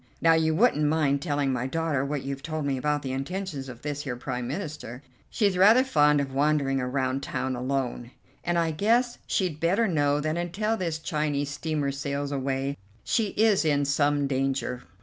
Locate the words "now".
0.19-0.33